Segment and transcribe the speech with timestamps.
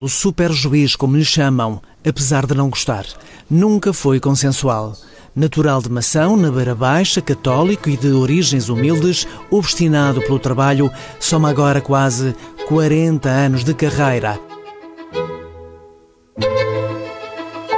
[0.00, 3.04] O super juiz, como lhe chamam, apesar de não gostar,
[3.50, 4.96] nunca foi consensual.
[5.34, 10.88] Natural de Mação, na Beira Baixa, católico e de origens humildes, obstinado pelo trabalho,
[11.18, 12.32] soma agora quase
[12.68, 14.38] 40 anos de carreira.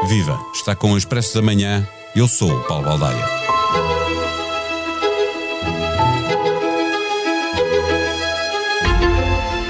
[0.07, 0.39] Viva!
[0.53, 1.89] Está com o Expresso da Manhã.
[2.15, 3.40] Eu sou o Paulo Baldaia.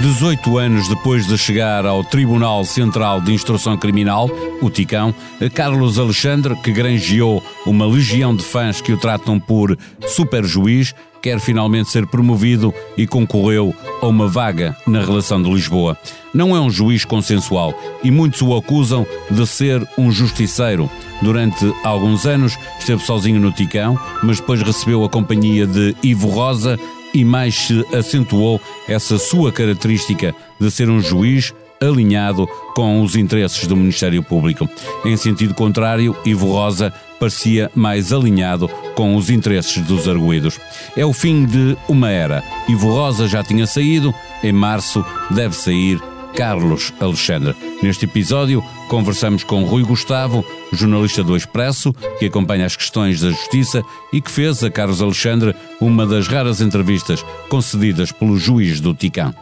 [0.00, 4.30] 18 anos depois de chegar ao Tribunal Central de Instrução Criminal,
[4.62, 5.14] o Ticão,
[5.52, 9.76] Carlos Alexandre, que granjeou uma legião de fãs que o tratam por
[10.08, 15.98] super juiz, quer finalmente ser promovido e concorreu a uma vaga na relação de Lisboa.
[16.32, 20.88] Não é um juiz consensual e muitos o acusam de ser um justiceiro.
[21.20, 26.78] Durante alguns anos esteve sozinho no Ticão, mas depois recebeu a companhia de Ivo Rosa
[27.14, 33.66] e mais se acentuou essa sua característica de ser um juiz alinhado com os interesses
[33.66, 34.68] do Ministério Público.
[35.04, 40.58] Em sentido contrário, Ivo Rosa parecia mais alinhado com os interesses dos arguídos.
[40.96, 42.42] É o fim de uma era.
[42.68, 46.00] Ivo Rosa já tinha saído, em março deve sair
[46.34, 47.54] Carlos Alexandre.
[47.82, 53.82] Neste episódio, conversamos com Rui Gustavo, jornalista do Expresso, que acompanha as questões da justiça
[54.12, 59.34] e que fez a Carlos Alexandre uma das raras entrevistas concedidas pelo juiz do Ticão.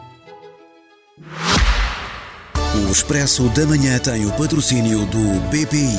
[2.87, 5.97] O Expresso da Manhã tem o patrocínio do BPI.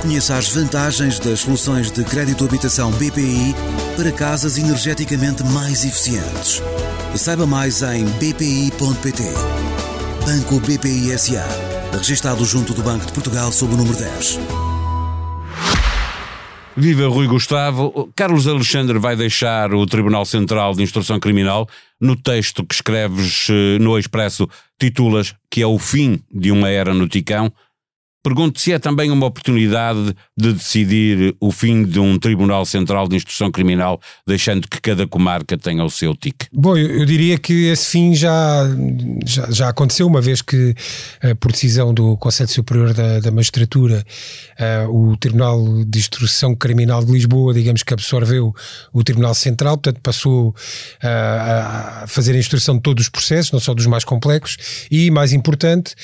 [0.00, 3.54] Conheça as vantagens das soluções de crédito habitação BPI
[3.96, 6.62] para casas energeticamente mais eficientes.
[7.16, 9.57] Saiba mais em bpi.pt.
[10.28, 11.42] Banco BPI SA.
[11.90, 14.38] Registrado junto do Banco de Portugal sob o número 10.
[16.76, 18.12] Viva Rui Gustavo.
[18.14, 21.66] Carlos Alexandre vai deixar o Tribunal Central de Instrução Criminal.
[21.98, 24.46] No texto que escreves eh, no Expresso,
[24.78, 27.50] titulas que é o fim de uma era no Ticão.
[28.22, 33.14] Pergunto se é também uma oportunidade de decidir o fim de um Tribunal Central de
[33.14, 36.46] Instrução Criminal, deixando que cada comarca tenha o seu TIC.
[36.52, 38.64] Bom, eu, diria que esse fim já,
[39.24, 40.74] já, já, aconteceu, uma vez que,
[41.24, 44.04] uh, por decisão do Conselho Superior da, da Magistratura,
[44.86, 48.52] uh, o Tribunal de Instrução Criminal de Lisboa, digamos que absorveu
[48.92, 50.54] o Tribunal Central, portanto passou uh,
[51.02, 55.32] a fazer a instrução de todos os processos, não só dos mais complexos, e, mais
[55.32, 55.94] importante,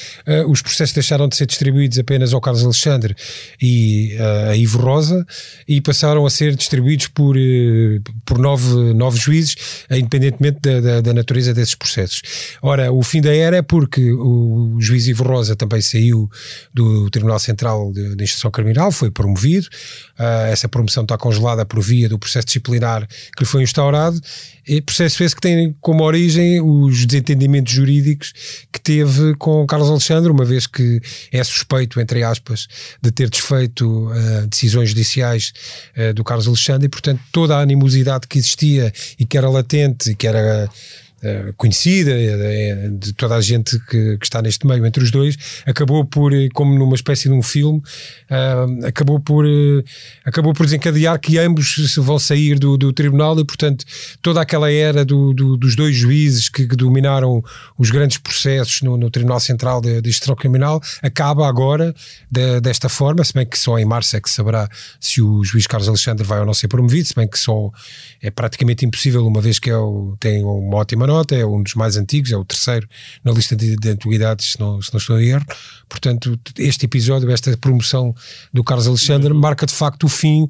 [0.48, 3.14] os processos deixaram de ser distribuídos apenas ao Carlos Alexandre
[3.60, 5.26] e uh, a Ivo Rosa
[5.66, 9.54] e passaram a ser distribuídos por, uh, por nove, nove juízes,
[9.90, 12.22] uh, independentemente da, da, da, natureza desses processos.
[12.62, 16.30] Ora, o fim da era é porque o juiz Ivo Rosa também saiu
[16.72, 19.68] do Tribunal Central de, de Instrução Criminal, foi promovido,
[20.50, 24.20] essa promoção está congelada por via do processo disciplinar que lhe foi instaurado,
[24.66, 28.32] e processo esse que tem como origem os desentendimentos jurídicos
[28.72, 31.00] que teve com Carlos Alexandre, uma vez que
[31.30, 32.66] é suspeito entre aspas,
[33.00, 35.52] de ter desfeito uh, decisões judiciais
[35.96, 40.10] uh, do Carlos Alexandre e, portanto, toda a animosidade que existia e que era latente
[40.10, 40.68] e que era
[41.24, 45.36] eh, conhecida eh, de toda a gente que, que, está neste meio entre os dois,
[45.64, 47.78] acabou por, eh, como numa espécie de um filme,
[48.30, 49.46] uh, acabou, por,
[50.22, 53.86] acabou por desencadear que ambos vão sair do, do tribunal e, portanto,
[54.20, 57.42] toda aquela era do, do, dos dois juízes que, que, dominaram
[57.78, 61.94] os grandes processos no, no Tribunal Central de, Instrução Criminal acaba agora
[62.30, 64.68] de, desta forma, se bem que só em março é que saberá
[65.00, 67.70] se o juiz Carlos Alexandre vai ou não ser promovido, se bem que só
[68.20, 69.74] é praticamente impossível, uma vez que é
[70.20, 72.88] tem uma ótima nota, é um dos mais antigos, é o terceiro
[73.22, 75.44] na lista de, de antiguidades, se não, se não estou a erro.
[75.88, 78.14] Portanto, este episódio, esta promoção
[78.52, 80.48] do Carlos Alexandre, marca de facto o fim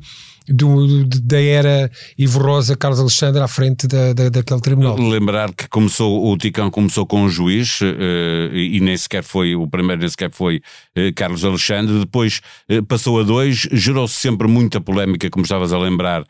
[0.49, 4.97] do, da era Ivo Rosa, Carlos Alexandre à frente da, da, daquele tribunal.
[4.97, 9.67] Lembrar que começou, o Ticão começou com um juiz uh, e nem sequer foi, o
[9.67, 14.81] primeiro nem sequer foi uh, Carlos Alexandre, depois uh, passou a dois, gerou-se sempre muita
[14.81, 16.25] polémica, como estavas a lembrar,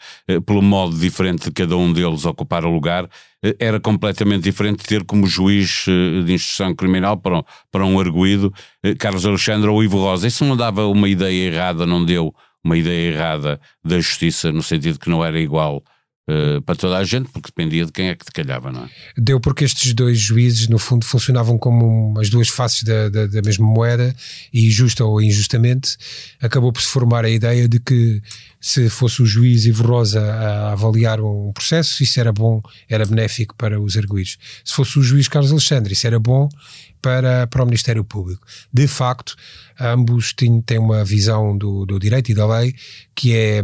[0.46, 3.08] pelo modo diferente de cada um deles ocupar o lugar.
[3.58, 5.84] Era completamente diferente ter como juiz
[6.24, 8.52] de instrução criminal para um, para um arguído
[8.98, 10.26] Carlos Alexandre ou Ivo Rosa.
[10.26, 12.34] Isso não dava uma ideia errada, não deu
[12.64, 15.82] uma ideia errada da justiça, no sentido que não era igual
[16.28, 18.88] uh, para toda a gente, porque dependia de quem é que te calhava, não é?
[19.16, 23.42] Deu porque estes dois juízes, no fundo, funcionavam como as duas faces da, da, da
[23.42, 24.14] mesma moeda,
[24.52, 25.96] e justa ou injustamente,
[26.40, 28.22] acabou por se formar a ideia de que
[28.60, 33.54] se fosse o juiz Ivo Rosa a avaliar um processo, isso era bom, era benéfico
[33.56, 34.38] para os arguídos.
[34.64, 36.48] Se fosse o juiz Carlos Alexandre, isso era bom
[37.04, 38.46] para, para o Ministério Público.
[38.72, 39.36] De facto,
[39.78, 42.74] ambos têm uma visão do, do direito e da lei
[43.14, 43.62] que é,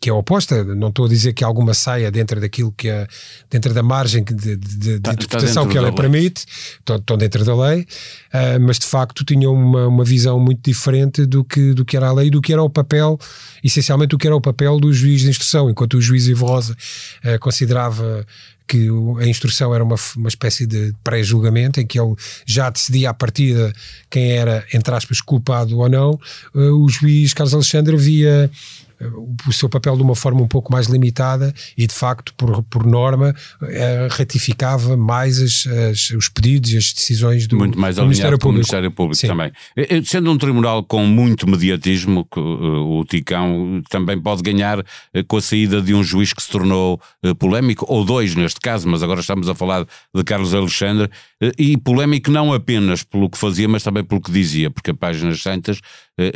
[0.00, 0.64] que é oposta.
[0.64, 3.06] Não estou a dizer que alguma saia dentro daquilo que é,
[3.50, 6.46] dentro da margem de, de, de tá, interpretação que a lei permite,
[6.78, 11.26] estão, estão, dentro da lei, uh, mas de facto tinham uma, uma visão muito diferente
[11.26, 13.18] do que, do que era a lei, do que era o papel,
[13.62, 16.72] essencialmente do que era o papel do juiz de instrução, enquanto o juiz Ivo Rosa
[16.72, 18.26] uh, considerava
[18.70, 18.88] que
[19.18, 22.14] a instrução era uma, uma espécie de pré-julgamento em que ele
[22.46, 23.72] já decidia à partida
[24.08, 26.12] quem era, entre aspas, culpado ou não,
[26.54, 28.48] uh, o juiz Carlos Alexandre via
[29.46, 32.86] o seu papel de uma forma um pouco mais limitada e, de facto, por, por
[32.86, 38.02] norma, eh, ratificava mais as, as, os pedidos e as decisões do, muito mais do
[38.02, 38.58] Ministério Público.
[38.58, 39.28] Ministério Público Sim.
[39.28, 39.52] também.
[39.76, 44.84] Eh, eh, sendo um tribunal com muito mediatismo, o Ticão também pode ganhar
[45.26, 47.00] com a saída de um juiz que se tornou
[47.38, 51.10] polémico, ou dois neste caso, mas agora estamos a falar de Carlos Alexandre,
[51.58, 55.42] e polémico não apenas pelo que fazia, mas também pelo que dizia, porque a Páginas
[55.42, 55.80] Santas,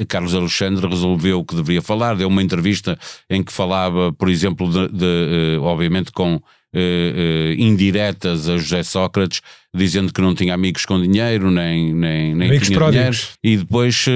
[0.09, 2.99] Carlos Alexandre resolveu o que deveria falar, deu uma entrevista
[3.29, 8.83] em que falava, por exemplo, de, de uh, obviamente com uh, uh, indiretas a José
[8.83, 9.43] Sócrates,
[9.75, 13.37] dizendo que não tinha amigos com dinheiro, nem, nem, nem tinha pródigos.
[13.43, 14.07] dinheiro, e depois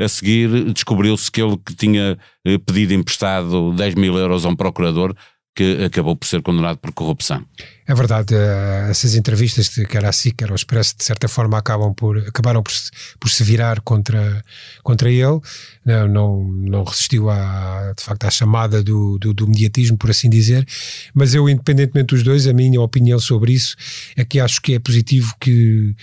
[0.00, 2.18] a seguir descobriu-se que ele que tinha
[2.66, 5.14] pedido emprestado 10 mil euros a um procurador
[5.54, 7.44] que acabou por ser condenado por corrupção.
[7.86, 11.58] É verdade, eh, essas entrevistas, de quer a SIC, quer ao Expresso, de certa forma
[11.58, 12.72] acabam por, acabaram por,
[13.20, 14.42] por se virar contra,
[14.82, 15.40] contra ele,
[15.84, 20.30] não, não, não resistiu à, de facto à chamada do, do, do, mediatismo, por assim
[20.30, 20.66] dizer,
[21.12, 23.76] mas eu, independentemente dos dois, a minha opinião sobre isso
[24.16, 25.94] é que acho que é positivo que,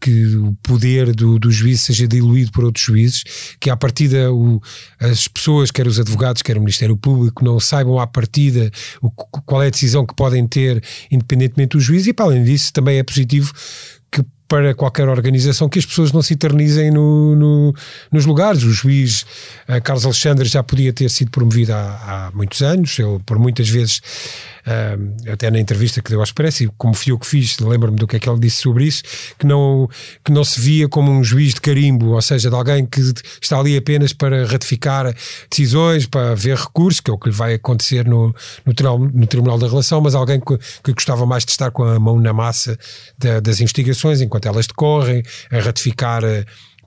[0.00, 3.24] que o poder do, do juiz seja diluído por outros juízes,
[3.60, 4.60] que à partida o,
[5.00, 8.70] as pessoas, quer os advogados, quer o Ministério Público, não saibam à partida
[9.02, 12.72] o, qual é a decisão que podem ter independentemente do juiz, e para além disso
[12.72, 13.52] também é positivo
[14.48, 17.74] para qualquer organização que as pessoas não se eternizem no, no,
[18.10, 18.62] nos lugares.
[18.64, 19.22] O juiz
[19.68, 23.68] uh, Carlos Alexandre já podia ter sido promovido há, há muitos anos, ele por muitas
[23.68, 24.00] vezes
[24.68, 27.98] uh, até na entrevista que deu ao Expresso, e como fui eu que fiz, lembro-me
[27.98, 29.02] do que é que ele disse sobre isso,
[29.38, 29.88] que não,
[30.24, 33.00] que não se via como um juiz de carimbo, ou seja, de alguém que
[33.40, 35.14] está ali apenas para ratificar
[35.50, 38.34] decisões, para ver recursos, que é o que lhe vai acontecer no,
[38.64, 41.84] no, tribunal, no tribunal da Relação, mas alguém que, que, gostava mais de estar com
[41.84, 42.78] a mão na massa
[43.18, 46.22] da, das investigações enquanto elas decorrem, a ratificar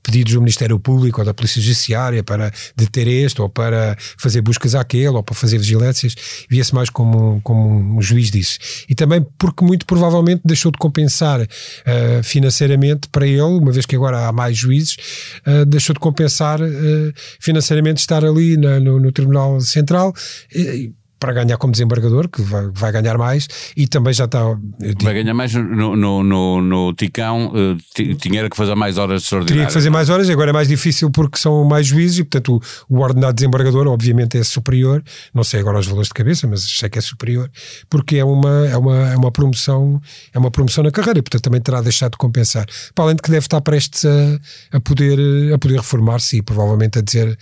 [0.03, 4.75] pedidos do Ministério Público ou da Polícia Judiciária para deter este ou para fazer buscas
[4.75, 6.15] àquele ou para fazer vigilâncias,
[6.50, 8.57] via-se mais como, como um juiz disso.
[8.89, 13.95] E também porque muito provavelmente deixou de compensar uh, financeiramente para ele, uma vez que
[13.95, 14.98] agora há mais juízes,
[15.45, 20.13] uh, deixou de compensar uh, financeiramente estar ali na, no, no, Tribunal Central.
[20.53, 23.47] E, para ganhar como desembargador, que vai, vai ganhar mais,
[23.77, 24.41] e também já está.
[24.79, 29.21] Digo, vai ganhar mais no, no, no, no Ticão, uh, tinha que fazer mais horas
[29.21, 29.47] extraordinárias.
[29.47, 32.59] Teria que fazer mais horas, agora é mais difícil porque são mais juízes e, portanto,
[32.89, 35.03] o, o ordenado de desembargador, obviamente, é superior.
[35.31, 37.51] Não sei agora os valores de cabeça, mas sei que é superior,
[37.88, 40.01] porque é uma, é uma, é uma promoção,
[40.33, 42.65] é uma promoção na carreira e, portanto, também terá deixado de compensar.
[42.95, 45.19] Para além de que deve estar prestes a, a poder,
[45.53, 47.38] a poder reformar-se e provavelmente a dizer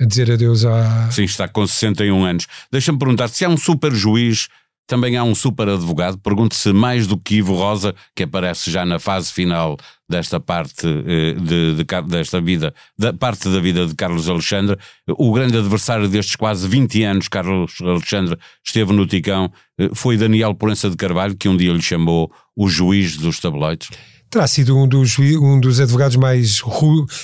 [0.00, 1.10] a dizer adeus à.
[1.10, 2.46] Sim, está com 61 anos.
[2.72, 4.48] Deixa-me perguntar se há um super juiz.
[4.86, 6.18] Também há um super advogado.
[6.18, 9.76] Pergunto-se mais do que Ivo Rosa, que aparece já na fase final
[10.08, 14.76] desta parte eh, de, de, desta vida, da parte da vida de Carlos Alexandre.
[15.08, 18.36] O grande adversário destes quase 20 anos, Carlos Alexandre,
[18.66, 22.68] esteve no Ticão, eh, foi Daniel Porença de Carvalho, que um dia lhe chamou o
[22.68, 23.90] juiz dos tabloides
[24.30, 26.62] terá sido um dos, um dos advogados mais,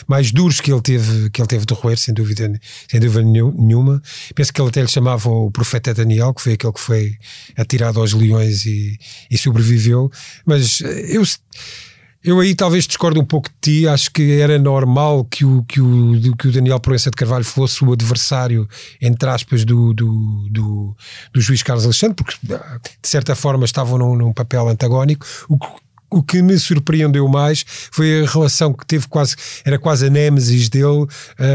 [0.08, 2.52] mais duros que ele teve, que ele teve de roer, sem dúvida,
[2.90, 4.02] sem dúvida nenhuma.
[4.34, 7.16] Penso que ele até lhe chamava o profeta Daniel, que foi aquele que foi
[7.56, 8.98] atirado aos leões e,
[9.30, 10.10] e sobreviveu.
[10.44, 11.22] Mas eu,
[12.24, 13.88] eu aí talvez discordo um pouco de ti.
[13.88, 17.84] Acho que era normal que o, que o, que o Daniel Proença de Carvalho fosse
[17.84, 18.68] o adversário,
[19.00, 20.96] entre aspas, do, do, do,
[21.32, 25.24] do juiz Carlos Alexandre, porque de certa forma estavam num, num papel antagónico.
[25.48, 29.34] O que o que me surpreendeu mais foi a relação que teve quase,
[29.64, 31.08] era quase a nêmesis dele, uh,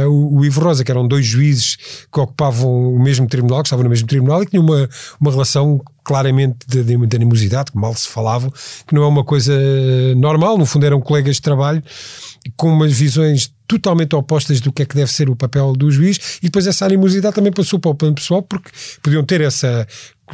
[0.08, 1.78] o, o, Ivo Rosa, que eram dois juízes
[2.12, 4.90] que ocupavam o mesmo tribunal, que estavam no mesmo tribunal e que tinham uma,
[5.20, 8.52] uma relação claramente de, de, de animosidade, que mal se falavam,
[8.88, 9.54] que não é uma coisa
[10.18, 11.82] normal, no fundo eram colegas de trabalho
[12.58, 16.40] com umas visões totalmente opostas do que é que deve ser o papel do juiz,
[16.42, 18.70] e depois essa animosidade também passou para o plano pessoal, porque
[19.02, 19.88] podiam ter essa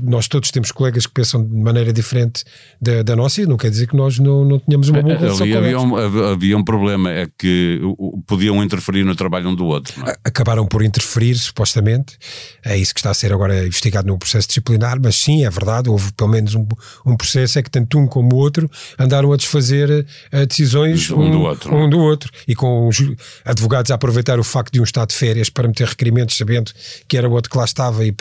[0.04, 2.44] nós todos temos colegas que pensam de maneira diferente
[2.82, 5.18] da, da nossa e não quer dizer que nós não, não tenhamos uma boa É,
[5.18, 5.84] relação Ali com havia eles.
[5.84, 7.80] um, havia um problema, é que
[8.26, 9.94] podiam interferir no trabalho um do outro.
[10.08, 10.16] É?
[10.24, 12.18] acabaram por interferir, supostamente.
[12.64, 15.90] É isso que está a ser agora investigado no processo disciplinar, mas sim, é verdade,
[15.90, 16.66] houve pelo menos um,
[17.06, 21.32] um processo é que tanto um como o outro andaram a desfazer eh, decisões Um
[21.32, 21.78] do outro, é?
[21.78, 22.32] um do outro.
[22.48, 22.98] E com os
[23.46, 26.72] advogados a aproveitar o facto de um estar de férias para meter requerimentos, sabendo
[27.08, 28.12] que era o outro que lá estava e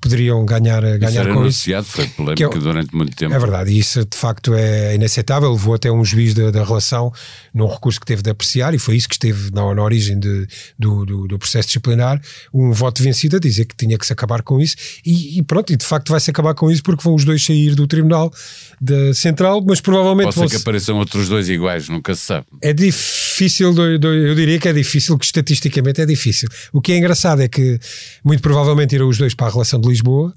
[0.00, 1.70] poderiam ganhar, Isso ganhar era com isso.
[1.70, 3.34] anunciado, foi polémica Que é durante muito tempo.
[3.34, 5.52] É verdade, e isso de facto é inaceitável.
[5.52, 7.12] Levou até um juiz da, da relação
[7.54, 10.46] num recurso que teve de apreciar, e foi isso que esteve na, na origem de-
[10.78, 12.20] do, do, do processo disciplinar.
[12.52, 15.72] Um voto vencido a dizer que tinha que se acabar com isso, e, e pronto,
[15.72, 18.32] e de facto vai-se acabar com isso porque vão os dois sair do Tribunal
[18.80, 22.46] da Central, mas provavelmente Pode vão ser que apareçam outros dois iguais, nunca se sabe.
[22.62, 26.48] é difícil, eu diria que é difícil, que estatisticamente é difícil.
[26.72, 27.78] O que é engraçado é que
[28.24, 30.34] muito provavelmente irão os dois para a relação de Lisboa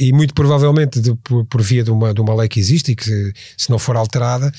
[0.00, 2.96] e muito provavelmente de- por, por via de uma, de uma lei que existe e
[2.96, 4.50] que se não for alterada,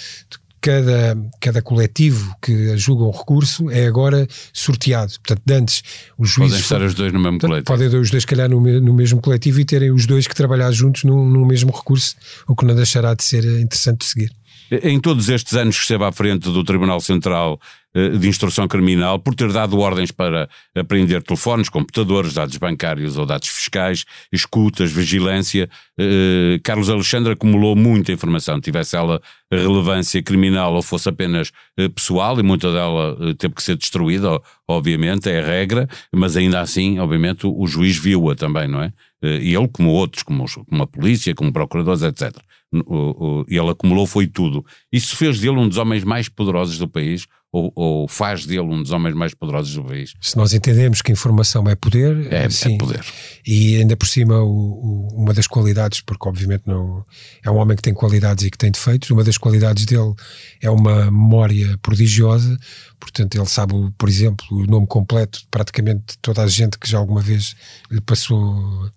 [0.62, 5.12] cada, cada coletivo que julga um recurso é agora sorteado.
[5.26, 5.82] Portanto, antes
[6.18, 6.60] os Podem juízes...
[6.64, 7.90] estar os dois no mesmo Portanto, coletivo.
[7.90, 10.72] Podem os dois, se calhar, no, no mesmo coletivo e terem os dois que trabalhar
[10.72, 12.16] juntos num, num mesmo recurso,
[12.48, 14.32] o que não deixará de ser interessante de seguir.
[14.72, 17.60] Em todos estes anos que esteve à frente do Tribunal Central
[17.94, 23.26] eh, de Instrução Criminal, por ter dado ordens para apreender telefones, computadores, dados bancários ou
[23.26, 30.82] dados fiscais, escutas, vigilância, eh, Carlos Alexandre acumulou muita informação, tivesse ela relevância criminal ou
[30.82, 35.86] fosse apenas eh, pessoal, e muita dela teve que ser destruída, obviamente, é a regra,
[36.14, 38.94] mas ainda assim, obviamente, o, juiz viu-a também, não é?
[39.22, 42.38] E ele, como outros, como, os- como a polícia, como procuradores, etc.
[42.74, 44.66] O- o- ele acumulou foi tudo.
[44.92, 48.82] Isso fez dele um dos homens mais poderosos do país, ou, ou faz dele um
[48.82, 50.14] dos homens mais poderosos do país.
[50.22, 52.76] Se nós entendemos que informação é poder, É, sim.
[52.76, 53.04] é poder.
[53.46, 57.04] E ainda por cima, o- uma das qualidades, porque obviamente não
[57.44, 60.14] é um homem que tem qualidades e que tem defeitos, uma das qualidades dele
[60.62, 62.58] é uma memória prodigiosa,
[63.02, 67.00] portanto, ele sabe, por exemplo, o nome completo de praticamente toda a gente que já
[67.00, 67.54] alguma vez
[67.92, 68.90] lhe passou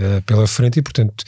[0.00, 1.24] eh, pela frente e, portanto,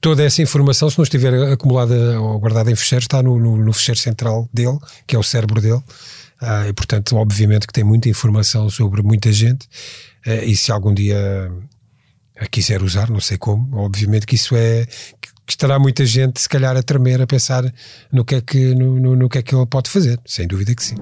[0.00, 3.72] toda essa informação, se não estiver acumulada ou guardada em fecheiros, está no, no, no
[3.72, 5.82] fecheiro central dele, que é o cérebro dele.
[6.40, 9.68] Ah, e, portanto, obviamente que tem muita informação sobre muita gente.
[10.26, 11.50] eh, e se algum dia
[12.38, 14.86] a quiser usar, não sei como, obviamente que isso é.
[15.46, 17.64] que estará muita gente, se calhar, a tremer, a pensar
[18.12, 20.20] no que é que, no, no, no que, é que ele pode fazer.
[20.26, 20.96] Sem dúvida que sim.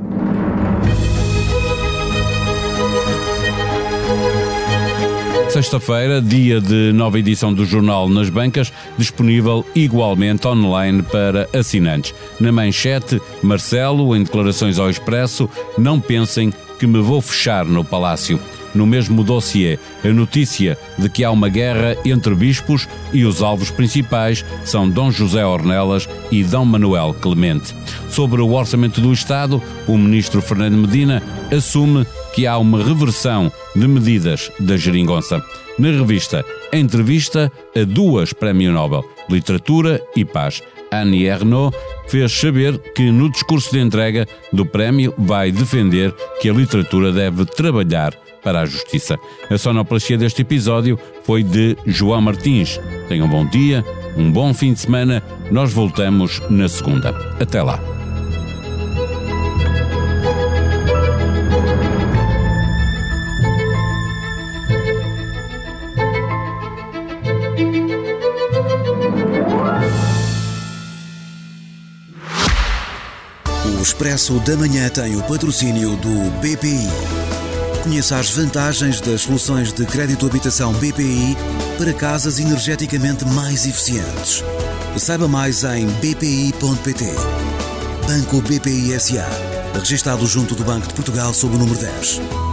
[5.55, 12.13] Sexta-feira, dia de nova edição do Jornal nas Bancas, disponível igualmente online para assinantes.
[12.41, 18.41] Na manchete, Marcelo, em declarações ao Expresso, não pensem que me vou fechar no Palácio.
[18.75, 23.71] No mesmo dossiê, a notícia de que há uma guerra entre bispos e os alvos
[23.71, 27.73] principais são Dom José Ornelas e Dom Manuel Clemente.
[28.11, 31.23] Sobre o orçamento do Estado, o ministro Fernando Medina
[31.57, 32.05] assume
[32.35, 35.43] que há uma reversão de medidas da geringonça.
[35.79, 40.61] Na revista Entrevista a duas Prémio Nobel, Literatura e Paz.
[40.91, 41.77] Annie Ernaux
[42.09, 47.45] fez saber que no discurso de entrega do prémio vai defender que a literatura deve
[47.45, 48.13] trabalhar
[48.43, 49.19] para a justiça.
[49.51, 52.81] A sonoplastia deste episódio foi de João Martins.
[53.09, 53.85] Tenham um bom dia,
[54.17, 55.23] um bom fim de semana.
[55.51, 57.11] Nós voltamos na segunda.
[57.41, 57.94] Até lá.
[73.85, 76.89] Expresso da Manhã tem o patrocínio do BPI.
[77.83, 81.37] Conheça as vantagens das soluções de crédito habitação BPI
[81.77, 84.43] para casas energeticamente mais eficientes.
[84.97, 87.05] Saiba mais em bpi.pt.
[88.09, 89.29] Banco BPI SA.
[89.75, 92.44] Registado junto do Banco de Portugal sob o número 10.